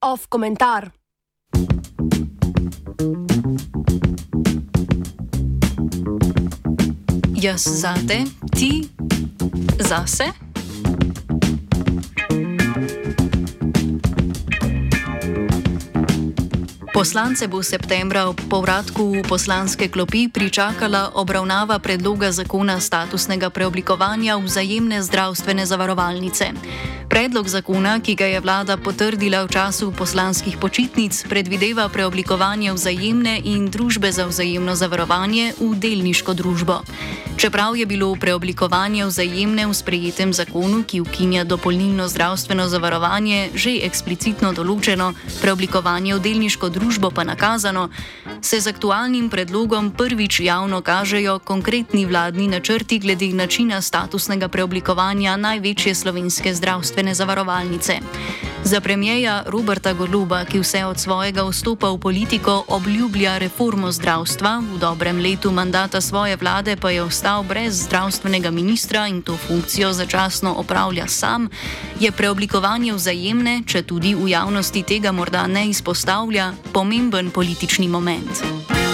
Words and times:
Off 0.00 0.26
komentar. 0.28 0.90
Jaz 7.34 7.62
zate, 7.62 8.24
ti 8.56 8.88
zase. 9.78 10.45
Poslance 16.96 17.44
bo 17.44 17.60
septembra 17.60 18.24
ob 18.24 18.40
povratku 18.48 19.20
v 19.20 19.22
poslanske 19.28 19.92
klopi 19.92 20.32
pričakala 20.32 21.12
obravnava 21.20 21.76
predloga 21.76 22.32
zakona 22.32 22.80
statusnega 22.80 23.52
preoblikovanja 23.52 24.40
vzajemne 24.40 25.04
zdravstvene 25.04 25.68
zavarovalnice. 25.68 26.56
Predlog 27.12 27.52
zakona, 27.52 28.00
ki 28.00 28.16
ga 28.16 28.32
je 28.32 28.40
vlada 28.40 28.80
potrdila 28.80 29.44
v 29.44 29.52
času 29.52 29.92
poslanskih 29.92 30.56
počitnic, 30.56 31.20
predvideva 31.28 31.84
preoblikovanje 31.92 32.72
vzajemne 32.72 33.44
in 33.44 33.68
družbe 33.68 34.08
za 34.08 34.24
vzajemno 34.24 34.72
zavarovanje 34.72 35.52
v 35.60 35.76
delniško 35.76 36.32
družbo. 36.32 36.80
Čeprav 37.36 37.76
je 37.76 37.86
bilo 37.86 38.16
preoblikovanje 38.16 39.04
vzajemne 39.04 39.66
v 39.68 39.74
sprejetem 39.76 40.32
zakonu, 40.32 40.80
ki 40.88 41.00
ukinja 41.04 41.44
dopolnilno 41.44 42.08
zdravstveno 42.08 42.64
zavarovanje, 42.68 43.50
že 43.52 43.74
eksplicitno 43.84 44.54
določeno, 44.56 45.12
preoblikovanje 45.44 46.16
v 46.16 46.22
delniško 46.24 46.72
družbo 46.72 47.12
pa 47.12 47.28
nakazano, 47.28 47.90
se 48.40 48.56
z 48.56 48.72
aktualnim 48.72 49.28
predlogom 49.28 49.92
prvič 49.92 50.40
javno 50.40 50.80
kažejo 50.80 51.38
konkretni 51.44 52.06
vladni 52.08 52.48
načrti 52.48 52.98
glede 53.04 53.28
načina 53.36 53.84
statusnega 53.84 54.48
preoblikovanja 54.48 55.36
največje 55.36 55.94
slovenske 55.94 56.56
zdravstvene 56.56 57.12
zavarovalnice. 57.12 58.00
Za 58.66 58.80
premijeja 58.80 59.42
Roberta 59.46 59.92
Goluba, 59.92 60.44
ki 60.44 60.58
vse 60.58 60.84
od 60.84 60.98
svojega 60.98 61.44
vstopa 61.46 61.86
v 61.94 61.98
politiko 62.02 62.64
obljublja 62.68 63.38
reformo 63.38 63.92
zdravstva, 63.92 64.58
v 64.74 64.78
dobrem 64.82 65.22
letu 65.22 65.52
mandata 65.54 66.00
svoje 66.00 66.36
vlade 66.36 66.74
pa 66.76 66.90
je 66.90 67.02
ostal 67.02 67.46
brez 67.46 67.86
zdravstvenega 67.86 68.50
ministra 68.50 69.06
in 69.06 69.22
to 69.22 69.36
funkcijo 69.36 69.92
začasno 69.92 70.54
opravlja 70.58 71.06
sam, 71.06 71.48
je 72.00 72.10
preoblikovanje 72.10 72.92
vzajemne, 72.92 73.62
če 73.66 73.86
tudi 73.86 74.14
v 74.18 74.34
javnosti 74.34 74.82
tega 74.82 75.12
morda 75.12 75.46
ne 75.46 75.68
izpostavlja, 75.70 76.52
pomemben 76.72 77.30
politični 77.30 77.88
moment. 77.88 78.85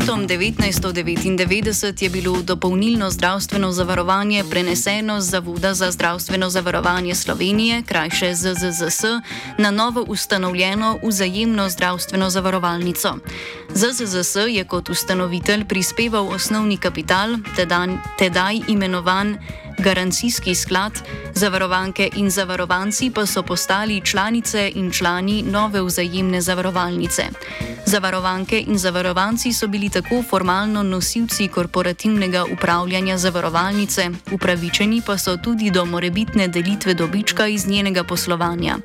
Letom 0.00 0.26
1999 0.26 2.02
je 2.02 2.10
bilo 2.10 2.42
dopolnilno 2.42 3.10
zdravstveno 3.10 3.72
zavarovanje 3.72 4.44
preneseno 4.50 5.20
z 5.20 5.30
Zavoda 5.30 5.74
za 5.74 5.90
zdravstveno 5.90 6.50
zavarovanje 6.50 7.14
Slovenije, 7.14 7.82
krajše 7.82 8.34
ZZZS, 8.34 9.04
na 9.58 9.70
novo 9.70 10.04
ustanovljeno 10.08 10.98
vzajemno 11.02 11.68
zdravstveno 11.68 12.30
zavarovalnico. 12.30 13.14
ZZZS 13.74 14.36
je 14.48 14.64
kot 14.64 14.88
ustanovitelj 14.88 15.64
prispeval 15.64 16.28
osnovni 16.28 16.76
kapital, 16.76 17.36
tedaj 18.18 18.60
imenovan 18.68 19.38
garancijski 19.78 20.54
sklad, 20.54 20.92
zavarovanke 21.34 22.10
in 22.16 22.30
zavarovanci 22.30 23.10
pa 23.10 23.26
so 23.26 23.42
postali 23.42 24.00
članice 24.00 24.72
in 24.74 24.90
člani 24.90 25.42
nove 25.42 25.82
vzajemne 25.82 26.40
zavarovalnice. 26.40 27.22
Zavarovanke 27.86 28.64
in 28.66 28.78
zavarovanci 28.78 29.52
so 29.52 29.66
bili 29.66 29.88
tako 29.90 30.22
formalno 30.30 30.82
nosilci 30.82 31.48
korporativnega 31.48 32.44
upravljanja 32.52 33.18
zavarovalnice, 33.18 34.10
upravičeni 34.32 35.02
pa 35.06 35.18
so 35.18 35.36
tudi 35.36 35.70
do 35.70 35.84
morebitne 35.84 36.48
delitve 36.48 36.94
dobička 36.94 37.46
iz 37.46 37.66
njenega 37.66 38.04
poslovanja. 38.04 38.78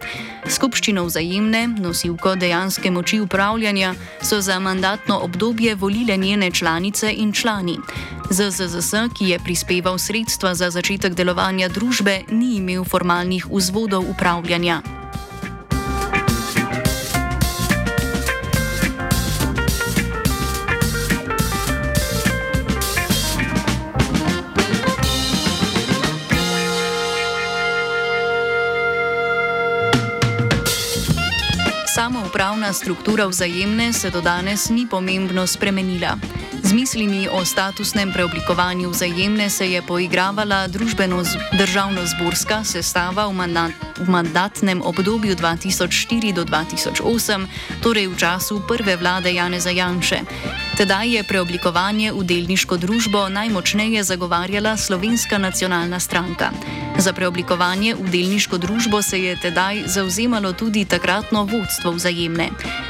Skupščino 0.48 1.06
vzajemne, 1.06 1.68
nosilko 1.68 2.36
dejanske 2.36 2.92
moči 2.92 3.20
upravljanja, 3.20 3.94
so 4.22 4.42
za 4.42 4.60
mandatno 4.60 5.20
obdobje 5.20 5.76
volile 5.76 6.18
njene 6.18 6.52
članice 6.52 7.14
in 7.18 7.34
člani. 7.34 7.78
ZZZS, 8.30 8.94
ki 9.18 9.30
je 9.30 9.40
prispeval 9.40 9.98
sredstva 9.98 10.56
za 10.56 10.70
začetek 10.80 11.12
delovanja 11.12 11.68
družbe, 11.68 12.24
ni 12.32 12.56
imel 12.64 12.88
formalnih 12.88 13.52
vzvodov 13.52 14.08
upravljanja. 14.08 14.80
Samoupravna 31.92 32.72
struktura 32.72 33.28
vzajemne 33.28 33.92
se 33.92 34.08
do 34.10 34.24
danes 34.24 34.70
ni 34.72 34.88
pomembno 34.88 35.44
spremenila. 35.44 36.39
Z 36.70 36.74
mislimi 36.74 37.26
o 37.26 37.42
statusnem 37.46 38.14
preoblikovanju 38.14 38.90
vzajemne 38.90 39.50
se 39.50 39.66
je 39.72 39.82
poigravala 39.82 40.68
družbeno-državno-zborska 40.68 42.62
sestava 42.62 43.26
v, 43.26 43.34
mandat, 43.34 43.74
v 43.74 43.89
mandatnem 44.08 44.82
obdobju 44.82 45.36
2004 45.36 46.34
do 46.34 46.46
2008, 46.46 47.48
torej 47.82 48.08
v 48.08 48.16
času 48.18 48.62
prve 48.68 48.96
vlade 48.96 49.34
Janeza 49.34 49.70
Janše. 49.70 50.22
Tedaj 50.78 51.12
je 51.12 51.24
preoblikovanje 51.24 52.12
v 52.16 52.24
delniško 52.24 52.78
družbo 52.78 53.30
najmočneje 53.30 54.04
zagovarjala 54.04 54.78
Slovenska 54.78 55.38
nacionalna 55.38 56.00
stranka. 56.00 56.52
Za 57.00 57.14
preoblikovanje 57.14 57.96
v 57.96 58.08
delniško 58.12 58.58
družbo 58.58 59.02
se 59.02 59.20
je 59.20 59.36
tedaj 59.36 59.88
zauzemalo 59.88 60.54
tudi 60.54 60.86
takratno 60.86 61.44
vodstvo 61.44 61.92
vzajemne. 61.92 62.50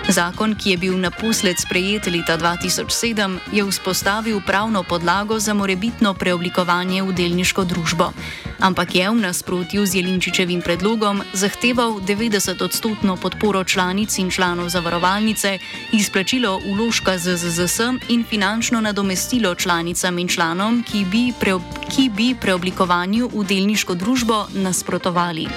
Zakon, 0.10 0.56
ki 0.56 0.70
je 0.70 0.78
bil 0.78 0.98
naposled 0.98 1.58
sprejet 1.62 2.10
leta 2.10 2.38
2007, 2.38 3.38
je 3.54 3.66
vzpostavil 3.66 4.42
pravno 4.42 4.84
podlago 4.84 5.40
za 5.40 5.54
morebitno 5.54 6.14
preoblikovanje 6.14 7.04
v 7.04 7.14
delniško 7.14 7.64
družbo. 7.66 8.14
Ampak 8.60 8.96
je 8.96 9.08
v 9.08 9.24
nasprotju 9.24 9.88
z 9.88 10.04
Jelinčičevim 10.04 10.60
predlogom 10.60 11.24
zahteval 11.32 12.04
90-odstotno 12.04 13.16
podporo 13.16 13.64
članic 13.64 14.12
in 14.20 14.28
članov 14.28 14.70
zavarovalnice, 14.70 15.60
izplačilo 15.96 16.60
uložka 16.68 17.18
ZZZS 17.18 17.80
in 18.12 18.28
finančno 18.28 18.82
nadomestilo 18.82 19.56
članicam 19.56 20.20
in 20.20 20.28
članom, 20.28 20.84
ki 20.84 21.06
bi, 21.06 21.32
pre, 21.40 21.56
ki 21.88 22.10
bi 22.12 22.36
preoblikovanju 22.36 23.32
v 23.34 23.44
delniško 23.48 23.96
družbo 23.96 24.48
nasprotovali. 24.54 25.48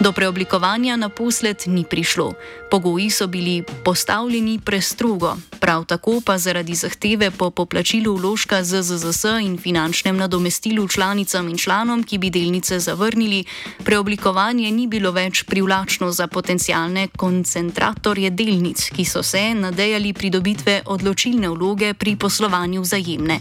Do 0.00 0.12
preoblikovanja 0.12 0.96
naposled 0.96 1.62
ni 1.66 1.84
prišlo. 1.84 2.34
Pogoji 2.70 3.10
so 3.10 3.26
bili 3.26 3.62
postavljeni 3.84 4.58
prestrogo, 4.64 5.36
prav 5.60 5.84
tako 5.84 6.20
pa 6.26 6.38
zaradi 6.38 6.74
zahteve 6.74 7.30
po 7.30 7.50
poplačilu 7.50 8.16
vložka 8.16 8.64
ZZZS 8.64 9.24
in 9.42 9.58
finančnem 9.58 10.16
nadomestilu 10.16 10.88
članicam 10.88 11.48
in 11.48 11.58
članom, 11.58 12.02
ki 12.02 12.18
bi 12.18 12.30
delnice 12.30 12.78
zavrnili, 12.78 13.44
preoblikovanje 13.84 14.70
ni 14.70 14.86
bilo 14.86 15.10
več 15.10 15.44
privlačno 15.44 16.12
za 16.12 16.26
potencijalne 16.26 17.08
koncentratorje 17.08 18.30
delnic, 18.30 18.90
ki 18.90 19.04
so 19.04 19.22
se 19.22 19.54
nadejali 19.54 20.12
pridobitve 20.12 20.82
odločilne 20.86 21.48
vloge 21.48 21.94
pri 21.94 22.16
poslovanju 22.16 22.80
vzajemne. 22.80 23.40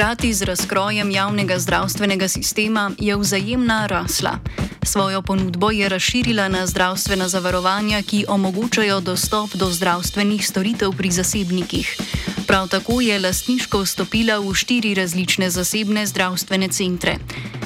Hkrati 0.00 0.34
z 0.34 0.42
razkrojem 0.42 1.10
javnega 1.10 1.58
zdravstvenega 1.58 2.28
sistema 2.28 2.90
je 2.98 3.16
vzajemna 3.16 3.86
rasla. 3.86 4.38
Svojo 4.82 5.22
ponudbo 5.22 5.70
je 5.70 5.88
razširila 5.88 6.48
na 6.48 6.66
zdravstvena 6.66 7.28
zavarovanja, 7.28 8.02
ki 8.02 8.24
omogočajo 8.28 9.00
dostop 9.00 9.54
do 9.54 9.70
zdravstvenih 9.70 10.46
storitev 10.46 10.92
pri 10.96 11.10
zasebnikih. 11.10 11.98
Prav 12.46 12.68
tako 12.68 13.00
je 13.00 13.18
lastniško 13.18 13.82
vstopila 13.82 14.38
v 14.38 14.54
štiri 14.54 14.94
različne 14.94 15.50
zasebne 15.50 16.06
zdravstvene 16.06 16.68
centre. 16.68 17.18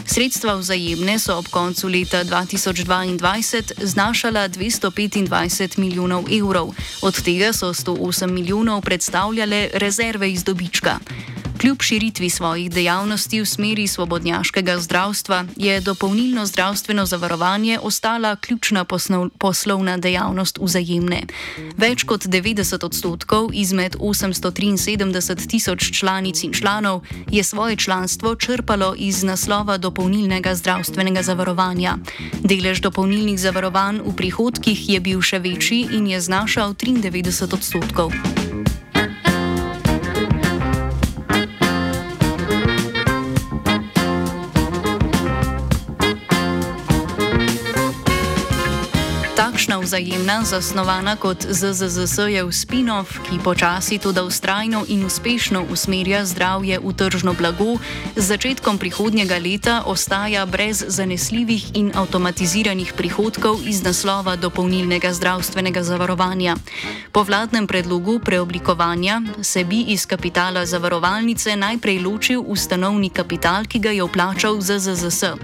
Sredstva 0.07 0.55
vzajemne 0.55 1.19
so 1.19 1.39
ob 1.39 1.47
koncu 1.49 1.89
leta 1.89 2.25
2022 2.25 3.73
znašala 3.83 4.49
225 4.49 5.79
milijonov 5.79 6.25
evrov, 6.33 6.75
od 7.03 7.23
tega 7.23 7.53
so 7.53 7.71
108 7.75 8.27
milijonov 8.27 8.81
predstavljale 8.81 9.69
rezerve 9.75 10.33
iz 10.33 10.45
dobička. 10.45 10.99
Kljub 11.61 11.83
širitvi 11.83 12.31
svojih 12.31 12.71
dejavnosti 12.71 13.41
v 13.41 13.47
smeri 13.47 13.87
svobodnjaškega 13.87 14.79
zdravstva 14.79 15.45
je 15.57 15.81
dopolnilno 15.81 16.47
zdravstveno 16.47 17.07
zavarovanje 17.07 17.79
ostala 17.83 18.37
ključna 18.37 18.85
poslovna 19.39 19.97
dejavnost 19.97 20.59
vzajemne. 20.59 21.23
Več 21.77 22.03
kot 22.03 22.27
90 22.27 22.85
odstotkov 22.85 23.51
izmed 23.53 23.97
873 23.97 25.49
tisoč 25.51 25.93
članic 25.99 26.43
in 26.43 26.53
članov 26.53 27.03
je 27.31 27.45
svoje 27.45 27.77
članstvo 27.77 28.35
črpalo 28.35 28.95
iz 28.99 29.23
naslova 29.23 29.79
dopolnilnega 29.79 30.55
zdravstvenega 30.55 31.23
zavarovanja. 31.23 31.99
Delež 32.43 32.81
dopolnilnih 32.81 33.41
zavarovanj 33.41 34.01
v 34.05 34.17
prihodkih 34.17 34.89
je 34.89 35.01
bil 35.01 35.23
še 35.23 35.39
večji 35.39 35.87
in 35.93 36.07
je 36.07 36.21
znašal 36.21 36.75
93 36.75 37.55
odstotkov. 37.55 38.44
Takšna 49.75 49.91
vzajemna, 49.91 50.47
zasnovana 50.47 51.17
kot 51.19 51.43
ZZZS, 51.51 52.31
je 52.31 52.47
v 52.47 52.53
spinov, 52.55 53.11
ki 53.27 53.43
počasi, 53.43 53.99
tudi 53.99 54.23
ustrajno 54.23 54.87
in 54.87 55.03
uspešno 55.03 55.67
usmerja 55.67 56.23
zdravje 56.23 56.79
v 56.79 56.95
tržno 56.95 57.35
blago, 57.35 57.83
z 58.15 58.23
začetkom 58.23 58.79
prihodnjega 58.79 59.35
leta 59.35 59.83
ostaja 59.83 60.47
brez 60.47 60.79
zanesljivih 60.87 61.75
in 61.75 61.91
avtomatiziranih 61.91 62.95
prihodkov 62.95 63.67
iz 63.67 63.83
naslova 63.83 64.39
dopolnilnega 64.39 65.11
zdravstvenega 65.11 65.83
zavarovanja. 65.83 66.55
Po 67.11 67.27
vladnem 67.27 67.67
predlogu 67.67 68.23
preoblikovanja 68.23 69.43
se 69.43 69.67
bi 69.67 69.91
iz 69.91 70.07
kapitala 70.07 70.63
zavarovalnice 70.67 71.59
najprej 71.59 71.99
ločil 71.99 72.47
ustanovni 72.47 73.11
kapital, 73.11 73.67
ki 73.67 73.83
ga 73.83 73.91
je 73.91 74.07
vplačal 74.07 74.63
ZZZS. 74.63 75.35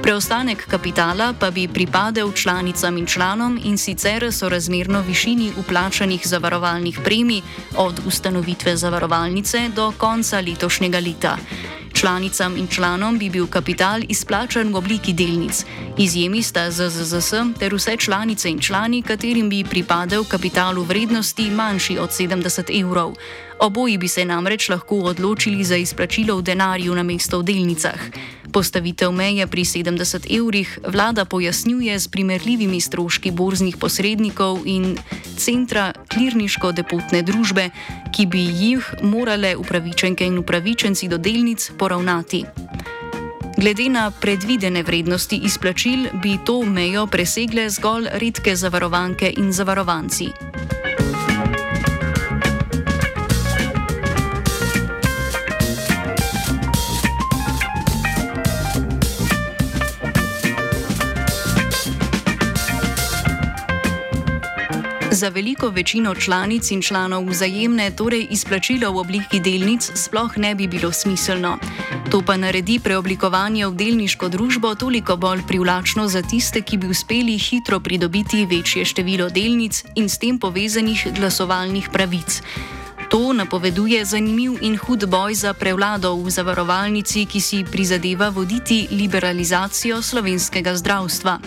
Preostanek 0.00 0.64
kapitala 0.72 1.36
pa 1.36 1.52
bi 1.52 1.68
pripadel 1.68 2.32
članicam 2.32 2.96
in 2.96 3.04
članom 3.04 3.34
članom 3.34 3.73
in 3.74 3.78
sicer 3.78 4.32
sorazmerno 4.32 5.00
višini 5.02 5.52
uplačanih 5.58 6.26
zavarovalnih 6.26 7.00
premij 7.04 7.40
od 7.76 8.00
ustanovitve 8.06 8.76
zavarovalnice 8.76 9.68
do 9.74 9.92
konca 9.98 10.40
letošnjega 10.40 10.98
leta. 10.98 11.36
Članicam 11.92 12.56
in 12.56 12.68
članom 12.68 13.18
bi 13.18 13.30
bil 13.30 13.46
kapital 13.46 14.00
izplačan 14.08 14.72
v 14.72 14.76
obliki 14.76 15.12
delnic. 15.12 15.64
Izjemi 15.98 16.42
sta 16.42 16.70
ZZZS 16.70 17.58
ter 17.58 17.74
vse 17.74 17.96
članice 17.96 18.50
in 18.50 18.58
člani, 18.58 19.02
katerim 19.02 19.48
bi 19.50 19.64
pripadal 19.64 20.24
kapital 20.24 20.74
v 20.74 20.86
vrednosti 20.86 21.50
manjši 21.50 21.98
od 21.98 22.10
70 22.10 22.80
evrov. 22.80 23.14
Oboji 23.64 23.98
bi 23.98 24.08
se 24.08 24.24
namreč 24.24 24.68
lahko 24.68 24.96
odločili 25.08 25.64
za 25.64 25.76
izplačilo 25.76 26.36
v 26.36 26.42
denarju 26.42 26.94
na 26.94 27.02
mesto 27.02 27.38
v 27.40 27.48
delnicah. 27.48 27.96
Postavitev 28.52 29.08
meje 29.12 29.46
pri 29.46 29.64
70 29.64 30.28
evrih 30.28 30.78
vlada 30.84 31.24
pojasnjuje 31.24 31.96
s 32.00 32.08
primerljivimi 32.08 32.80
stroški 32.80 33.30
borznih 33.30 33.76
posrednikov 33.80 34.60
in 34.68 34.98
centra 35.36 35.94
klirniško-depotne 36.12 37.22
družbe, 37.24 37.70
ki 38.12 38.26
bi 38.26 38.44
jih 38.44 38.84
morale 39.02 39.56
upravičenke 39.56 40.26
in 40.26 40.38
upravičenci 40.38 41.08
do 41.08 41.16
delnic 41.16 41.70
poravnati. 41.78 42.44
Glede 43.56 43.88
na 43.88 44.10
predvidene 44.10 44.82
vrednosti 44.82 45.40
izplačil 45.40 46.06
bi 46.22 46.36
to 46.44 46.60
mejo 46.62 47.06
presegle 47.06 47.70
zgolj 47.70 48.12
redke 48.12 48.56
zavarovanke 48.56 49.32
in 49.36 49.52
zavarovanci. 49.52 50.28
Za 65.14 65.28
veliko 65.28 65.68
večino 65.68 66.14
članic 66.14 66.70
in 66.70 66.82
članov 66.82 67.28
vzajemne 67.28 67.90
torej 67.96 68.26
izplačilo 68.30 68.90
v 68.92 68.98
obliki 68.98 69.40
delnic 69.40 69.90
sploh 69.94 70.38
ne 70.38 70.54
bi 70.54 70.66
bilo 70.66 70.92
smiselno. 70.92 71.58
To 72.10 72.22
pa 72.26 72.36
naredi 72.36 72.80
preoblikovanje 72.82 73.66
v 73.66 73.74
delniško 73.74 74.28
družbo 74.28 74.74
toliko 74.74 75.16
bolj 75.16 75.46
privlačno 75.48 76.08
za 76.08 76.22
tiste, 76.22 76.62
ki 76.62 76.76
bi 76.76 76.90
uspeli 76.90 77.38
hitro 77.38 77.80
pridobiti 77.80 78.46
večje 78.46 78.84
število 78.84 79.30
delnic 79.30 79.84
in 79.94 80.08
s 80.08 80.18
tem 80.18 80.38
povezanih 80.38 81.06
glasovalnih 81.14 81.88
pravic. 81.92 82.42
To 83.08 83.32
napoveduje 83.32 84.04
zanimiv 84.04 84.58
in 84.60 84.76
hud 84.76 85.04
boj 85.06 85.34
za 85.34 85.52
prevlado 85.54 86.16
v 86.16 86.30
zavarovalnici, 86.30 87.26
ki 87.26 87.40
si 87.40 87.64
prizadeva 87.64 88.28
voditi 88.28 88.88
liberalizacijo 88.90 90.02
slovenskega 90.02 90.76
zdravstva. 90.76 91.38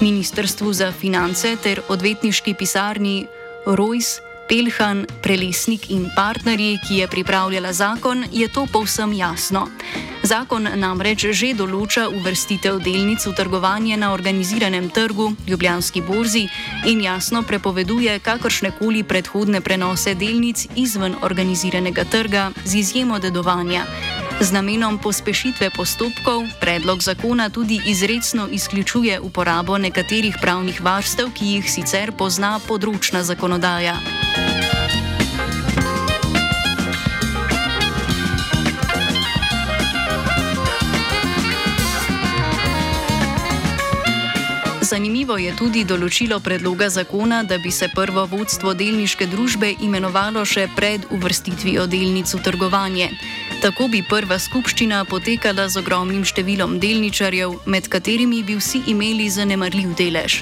Ministrstvu 0.00 0.72
za 0.72 0.92
finance 0.92 1.56
ter 1.62 1.80
odvetniški 1.88 2.54
pisarni 2.54 3.26
Rojs, 3.66 4.20
Pelhan, 4.48 5.06
Prelesnik 5.22 5.90
in 5.90 6.10
partnerji, 6.16 6.78
ki 6.88 6.94
je 7.02 7.08
pripravljala 7.08 7.72
zakon, 7.72 8.24
je 8.32 8.48
to 8.48 8.66
povsem 8.72 9.12
jasno. 9.12 9.66
Zakon 10.26 10.64
namreč 10.66 11.22
že 11.38 11.52
določa 11.54 12.08
uvrstitev 12.10 12.80
delnic 12.82 13.22
v 13.28 13.32
trgovanje 13.38 13.94
na 13.94 14.08
organiziranem 14.10 14.88
trgu, 14.90 15.28
Ljubljanski 15.46 16.02
borzi, 16.02 16.48
in 16.90 17.04
jasno 17.04 17.44
prepoveduje 17.46 18.18
kakršne 18.26 18.72
koli 18.74 19.04
predhodne 19.06 19.60
prenose 19.62 20.16
delnic 20.18 20.66
izven 20.74 21.14
organiziranega 21.22 22.08
trga, 22.10 22.50
z 22.64 22.82
izjemo 22.82 23.20
dedovanja. 23.22 23.86
Z 24.42 24.50
namenom 24.50 24.98
pospešitve 24.98 25.70
postopkov 25.70 26.42
predlog 26.58 27.06
zakona 27.06 27.46
tudi 27.46 27.78
izredno 27.86 28.48
izključuje 28.50 29.20
uporabo 29.20 29.78
nekaterih 29.78 30.42
pravnih 30.42 30.82
varstev, 30.82 31.30
ki 31.30 31.54
jih 31.54 31.70
sicer 31.70 32.10
pozna 32.10 32.58
področna 32.66 33.22
zakonodaja. 33.22 33.94
Zanimivo 44.86 45.34
je 45.34 45.50
tudi 45.58 45.80
določilo 45.82 46.36
predloga 46.38 46.86
zakona, 46.94 47.40
da 47.42 47.56
bi 47.58 47.72
se 47.74 47.88
prvo 47.90 48.22
vodstvo 48.30 48.70
delniške 48.78 49.26
družbe 49.32 49.72
imenovalo 49.82 50.44
še 50.46 50.68
pred 50.76 51.08
uvrstitvijo 51.10 51.88
delnic 51.90 52.30
v 52.30 52.42
trgovanje. 52.44 53.08
Tako 53.66 53.88
bi 53.90 53.98
prva 54.06 54.36
skupščina 54.38 55.00
potekala 55.10 55.64
z 55.66 55.80
ogromnim 55.80 56.20
številom 56.22 56.76
delničarjev, 56.78 57.56
med 57.66 57.88
katerimi 57.90 58.44
bi 58.46 58.54
vsi 58.60 58.78
imeli 58.92 59.24
zanemarljiv 59.26 59.96
delež. 59.98 60.36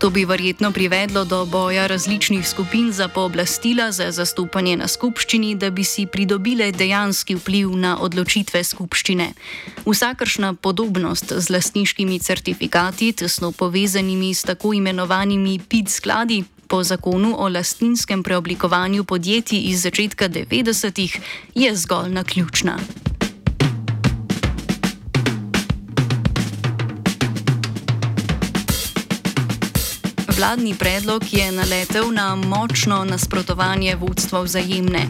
To 0.00 0.08
bi 0.08 0.22
verjetno 0.24 0.70
privedlo 0.72 1.26
do 1.28 1.42
boja 1.44 1.84
različnih 1.92 2.40
skupin 2.48 2.88
za 2.96 3.10
pooblastila 3.12 3.90
za 3.92 4.06
zastopanje 4.16 4.78
na 4.80 4.88
skupščini, 4.88 5.58
da 5.60 5.68
bi 5.68 5.84
si 5.84 6.06
pridobile 6.08 6.70
dejanski 6.72 7.36
vpliv 7.36 7.74
na 7.76 7.98
odločitve 8.00 8.62
skupščine. 8.64 9.26
Vsakršna 9.84 10.54
podobnost 10.56 11.36
z 11.36 11.52
lastniškimi 11.52 12.16
certifikati, 12.24 13.12
tesno 13.12 13.52
povezanimi 13.52 14.32
s 14.32 14.48
tako 14.48 14.72
imenovanimi 14.72 15.58
PID 15.68 15.92
skladi, 15.92 16.40
po 16.70 16.84
zakonu 16.84 17.34
o 17.38 17.48
lastninskem 17.48 18.22
preoblikovanju 18.22 19.04
podjetij 19.04 19.60
iz 19.64 19.82
začetka 19.82 20.28
90-ih, 20.28 21.20
je 21.54 21.76
zgolj 21.76 22.10
naključna. 22.10 22.78
Vladni 30.38 30.74
predlog 30.74 31.22
je 31.32 31.52
naletel 31.52 32.12
na 32.12 32.36
močno 32.36 33.04
nasprotovanje 33.04 33.96
vodstva 33.96 34.40
vzajemne. 34.40 35.02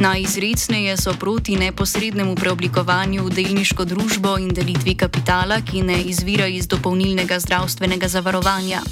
Najizrecneje 0.00 0.96
so 0.96 1.14
proti 1.20 1.56
neposrednemu 1.56 2.34
preoblikovanju 2.34 3.24
v 3.24 3.30
delniško 3.30 3.84
družbo 3.84 4.36
in 4.38 4.48
delitvi 4.48 4.94
kapitala, 4.94 5.60
ki 5.64 5.82
ne 5.82 6.02
izvira 6.02 6.46
iz 6.46 6.68
dopolnilnega 6.68 7.40
zdravstvenega 7.40 8.08
zavarovanja. 8.08 8.82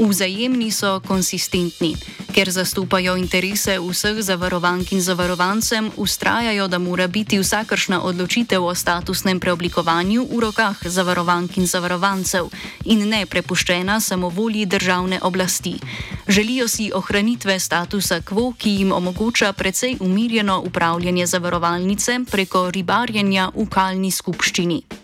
Vzajemni 0.00 0.70
so 0.72 1.00
konsistentni, 1.04 1.92
ker 2.32 2.48
zastopajo 2.48 3.18
interese 3.20 3.74
vseh 3.76 4.22
zavarovank 4.24 4.92
in 4.96 5.02
zavarovancem, 5.04 5.90
ustrajajo, 5.96 6.68
da 6.68 6.78
mora 6.78 7.06
biti 7.06 7.38
vsakršna 7.38 8.00
odločitev 8.02 8.64
o 8.64 8.74
statusnem 8.74 9.40
preoblikovanju 9.40 10.24
v 10.24 10.40
rokah 10.40 10.80
zavarovank 10.88 11.58
in 11.60 11.66
zavarovancev 11.66 12.48
in 12.84 13.04
ne 13.08 13.26
prepuščena 13.26 14.00
samovolji 14.00 14.64
državne 14.66 15.20
oblasti. 15.22 15.76
Želijo 16.28 16.68
si 16.68 16.90
ohranitve 16.94 17.58
statusa 17.60 18.22
quo, 18.24 18.54
ki 18.56 18.70
jim 18.70 18.92
omogoča 18.92 19.52
precej 19.52 19.96
umirjeno 20.00 20.62
upravljanje 20.64 21.26
zavarovalnice 21.26 22.18
preko 22.30 22.70
ribarjenja 22.70 23.50
v 23.54 23.68
kalni 23.68 24.10
skupščini. 24.10 24.99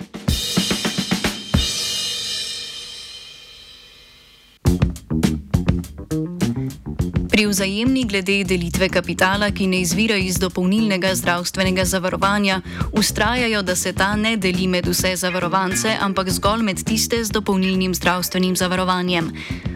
Pri 7.37 7.45
vzajemni 7.47 8.07
glede 8.09 8.45
delitve 8.49 8.87
kapitala, 8.89 9.51
ki 9.53 9.67
ne 9.69 9.83
izvira 9.85 10.17
iz 10.17 10.39
dopolnilnega 10.41 11.11
zdravstvenega 11.15 11.85
zavarovanja, 11.85 12.63
ustrajajo, 12.97 13.61
da 13.63 13.75
se 13.77 13.93
ta 13.93 14.15
ne 14.17 14.39
deli 14.41 14.65
med 14.67 14.89
vse 14.89 15.11
zavarovance, 15.21 15.93
ampak 16.01 16.31
zgolj 16.33 16.65
med 16.65 16.81
tiste 16.81 17.21
z 17.25 17.37
dopolnilnim 17.37 17.95
zdravstvenim 17.95 18.57
zavarovanjem. 18.57 19.29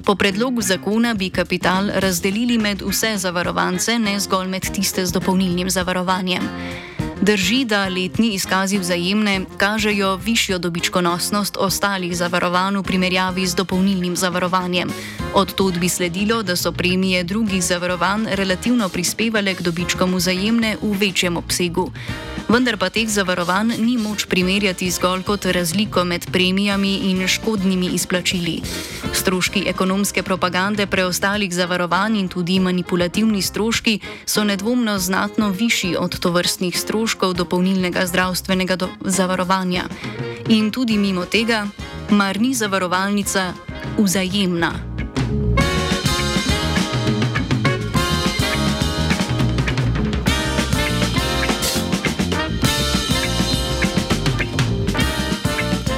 Po 0.07 0.15
predlogu 0.15 0.63
zakona 0.63 1.13
bi 1.15 1.29
kapital 1.31 1.91
razdelili 2.01 2.57
med 2.59 2.81
vse 2.81 3.19
zavarovance, 3.19 3.99
ne 3.99 4.17
zgolj 4.21 4.49
med 4.49 4.71
tiste 4.73 5.05
z 5.07 5.13
dopolnilnim 5.13 5.71
zavarovanjem. 5.71 6.49
Drži, 7.23 7.65
da 7.65 7.89
letni 7.89 8.33
izkazi 8.35 8.79
vzajemne 8.79 9.41
kažejo 9.57 10.17
višjo 10.17 10.59
dobičkonosnost 10.59 11.57
ostalih 11.61 12.17
zavarovanj 12.17 12.79
v 12.79 12.83
primerjavi 12.83 13.47
z 13.47 13.55
dopolnilnim 13.55 14.17
zavarovanjem. 14.17 14.89
Od 15.35 15.55
tod 15.55 15.79
bi 15.79 15.89
sledilo, 15.89 16.43
da 16.43 16.57
so 16.57 16.73
premije 16.73 17.25
drugih 17.25 17.65
zavarovanj 17.65 18.25
relativno 18.33 18.89
prispevale 18.89 19.55
k 19.55 19.63
dobičkom 19.63 20.15
vzajemne 20.15 20.77
v 20.83 20.97
večjem 21.01 21.37
obsegu 21.37 21.91
vendar 22.51 22.75
pa 22.77 22.91
teh 22.91 23.07
zavarovanj 23.07 23.79
ni 23.79 23.95
moč 23.95 24.27
primerjati 24.27 24.91
zgolj 24.91 25.23
kot 25.23 25.47
razliko 25.55 26.05
med 26.05 26.27
premijami 26.33 26.95
in 27.11 27.23
škodnimi 27.29 27.87
izplačili. 27.95 28.61
Stroški 29.13 29.63
ekonomske 29.71 30.23
propagande 30.23 30.87
preostalih 30.87 31.55
zavarovanj 31.55 32.19
in 32.19 32.29
tudi 32.29 32.59
manipulativni 32.59 33.43
stroški 33.43 34.01
so 34.27 34.45
nedvomno 34.45 34.99
znatno 34.99 35.51
višji 35.51 35.97
od 35.97 36.19
tovrstnih 36.19 36.81
stroškov 36.81 37.35
dopolnilnega 37.35 38.07
zdravstvenega 38.07 38.77
do 38.77 38.89
zavarovanja. 39.01 39.85
In 40.49 40.71
tudi 40.71 40.99
mimo 40.99 41.25
tega, 41.25 41.67
mar 42.11 42.41
ni 42.41 42.55
zavarovalnica 42.55 43.53
vzajemna. 43.99 44.90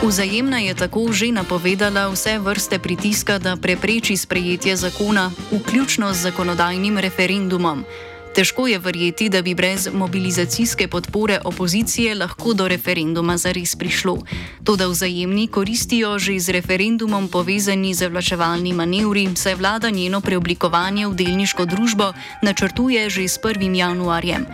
Vzajemna 0.02 0.58
je 0.58 0.74
tako 0.74 1.12
že 1.12 1.30
napovedala 1.32 2.10
vse 2.10 2.38
vrste 2.38 2.78
pritiska, 2.78 3.38
da 3.38 3.56
prepreči 3.56 4.16
sprejetje 4.16 4.76
zakona, 4.76 5.30
vključno 5.52 6.12
z 6.12 6.16
zakonodajnim 6.26 6.98
referendumom. 6.98 7.84
Težko 8.32 8.66
je 8.66 8.78
verjeti, 8.78 9.28
da 9.28 9.42
bi 9.42 9.54
brez 9.54 9.88
mobilizacijske 9.92 10.88
podpore 10.88 11.38
opozicije 11.44 12.14
lahko 12.14 12.54
do 12.54 12.68
referenduma 12.68 13.36
zares 13.36 13.76
prišlo. 13.76 14.16
To, 14.64 14.76
da 14.76 14.86
vzajemni 14.86 15.48
koristijo 15.48 16.18
že 16.18 16.38
z 16.40 16.48
referendumom 16.48 17.28
povezani 17.28 17.94
zavlačevalni 17.94 18.72
manevri, 18.72 19.28
saj 19.36 19.54
vlada 19.54 19.90
njeno 19.90 20.20
preoblikovanje 20.20 21.06
v 21.06 21.14
delniško 21.14 21.64
družbo 21.64 22.12
načrtuje 22.42 23.10
že 23.10 23.28
s 23.28 23.38
1. 23.38 23.76
januarjem. 23.76 24.46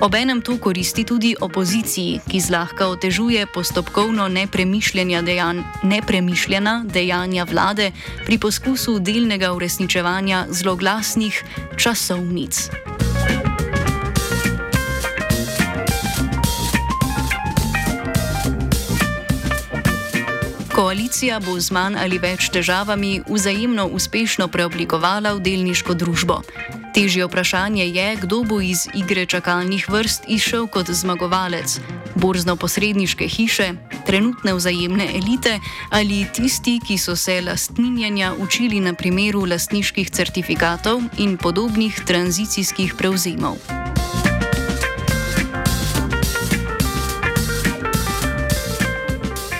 Obenem 0.00 0.42
to 0.42 0.58
koristi 0.58 1.04
tudi 1.04 1.36
opoziciji, 1.40 2.20
ki 2.28 2.40
zlahka 2.40 2.88
otežuje 2.88 3.46
postopkovno 3.46 4.28
dejan, 5.22 5.64
nepremišljena 5.82 6.84
dejanja 6.84 7.44
vlade 7.44 7.92
pri 8.26 8.38
poskusu 8.38 8.98
delnega 8.98 9.52
uresničevanja 9.52 10.46
zloglasnih 10.50 11.44
časovnic. 11.76 12.91
Koalicija 20.82 21.38
bo 21.40 21.52
z 21.62 21.70
manj 21.70 21.94
ali 21.94 22.16
več 22.18 22.48
težavami 22.50 23.20
vzajemno 23.28 23.84
uspešno 23.94 24.48
preoblikovala 24.50 25.30
v 25.36 25.42
delniško 25.44 25.94
družbo. 25.94 26.40
Težje 26.90 27.22
vprašanje 27.28 27.86
je, 27.86 28.06
kdo 28.24 28.40
bo 28.42 28.58
iz 28.58 28.88
igre 28.90 29.22
čakalnih 29.30 29.86
vrst 29.86 30.26
išel 30.26 30.66
kot 30.66 30.90
zmagovalec: 30.90 31.76
borzno-posredniške 32.18 33.30
hiše, 33.30 33.68
trenutne 34.10 34.56
vzajemne 34.58 35.06
elite 35.22 35.54
ali 35.94 36.26
tisti, 36.34 36.80
ki 36.82 36.98
so 36.98 37.14
se 37.14 37.38
lastninjenja 37.46 38.34
učili 38.42 38.82
na 38.82 38.90
primeru 38.98 39.46
lastniških 39.46 40.10
certifikatov 40.10 40.98
in 41.22 41.38
podobnih 41.38 42.02
tranzicijskih 42.10 42.98
prevzemov. 42.98 43.91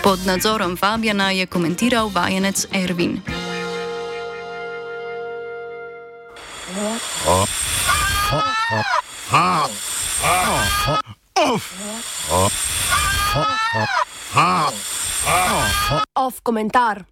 Pod 0.03 0.19
nadzorom 0.25 0.75
Fabjana 0.77 1.31
je 1.31 1.45
komentiral 1.45 2.09
vajenec 2.09 2.67
Ervin. 2.75 3.21
Off 16.15 16.39
komentar. 16.43 17.05